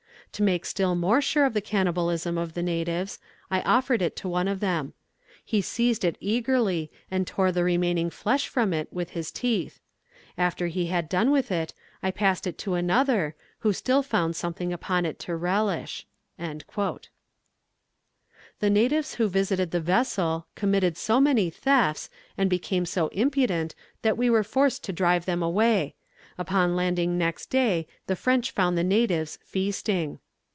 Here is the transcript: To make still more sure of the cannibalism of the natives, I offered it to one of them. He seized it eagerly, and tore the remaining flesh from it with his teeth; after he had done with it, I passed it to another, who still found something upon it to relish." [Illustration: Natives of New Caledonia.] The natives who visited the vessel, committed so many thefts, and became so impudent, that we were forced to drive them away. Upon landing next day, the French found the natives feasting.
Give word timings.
To 0.35 0.43
make 0.43 0.63
still 0.65 0.95
more 0.95 1.19
sure 1.21 1.43
of 1.45 1.53
the 1.53 1.59
cannibalism 1.59 2.37
of 2.37 2.53
the 2.53 2.63
natives, 2.63 3.19
I 3.51 3.59
offered 3.63 4.01
it 4.01 4.15
to 4.15 4.29
one 4.29 4.47
of 4.47 4.61
them. 4.61 4.93
He 5.43 5.59
seized 5.61 6.05
it 6.05 6.15
eagerly, 6.21 6.89
and 7.11 7.27
tore 7.27 7.51
the 7.51 7.65
remaining 7.65 8.09
flesh 8.09 8.47
from 8.47 8.71
it 8.71 8.87
with 8.93 9.09
his 9.09 9.29
teeth; 9.29 9.81
after 10.37 10.67
he 10.67 10.85
had 10.85 11.09
done 11.09 11.31
with 11.31 11.51
it, 11.51 11.73
I 12.01 12.11
passed 12.11 12.47
it 12.47 12.57
to 12.59 12.75
another, 12.75 13.35
who 13.59 13.73
still 13.73 14.01
found 14.01 14.37
something 14.37 14.71
upon 14.71 15.05
it 15.05 15.19
to 15.19 15.35
relish." 15.35 16.07
[Illustration: 16.39 16.59
Natives 16.77 16.77
of 16.77 16.77
New 16.77 16.77
Caledonia.] 16.81 17.09
The 18.61 18.69
natives 18.69 19.13
who 19.15 19.27
visited 19.27 19.71
the 19.71 19.81
vessel, 19.81 20.47
committed 20.55 20.95
so 20.95 21.19
many 21.19 21.49
thefts, 21.49 22.09
and 22.37 22.49
became 22.49 22.85
so 22.85 23.09
impudent, 23.09 23.75
that 24.01 24.17
we 24.17 24.29
were 24.29 24.45
forced 24.45 24.85
to 24.85 24.93
drive 24.93 25.25
them 25.25 25.43
away. 25.43 25.95
Upon 26.37 26.75
landing 26.77 27.19
next 27.19 27.47
day, 27.51 27.87
the 28.07 28.15
French 28.15 28.49
found 28.49 28.75
the 28.75 28.83
natives 28.85 29.37
feasting. 29.43 30.17